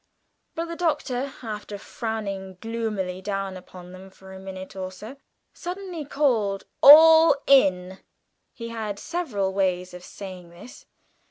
But 0.55 0.65
the 0.65 0.75
Doctor, 0.75 1.31
after 1.43 1.77
frowning 1.77 2.57
gloomily 2.59 3.21
down 3.21 3.55
upon 3.55 3.91
them 3.91 4.09
for 4.09 4.33
a 4.33 4.39
minute 4.39 4.75
or 4.75 4.91
so, 4.91 5.17
suddenly 5.53 6.05
called 6.05 6.63
"All 6.81 7.35
in!" 7.45 7.99
He 8.51 8.69
had 8.69 8.97
several 8.97 9.53
ways 9.53 9.93
of 9.93 10.03
saying 10.03 10.49
this. 10.49 10.87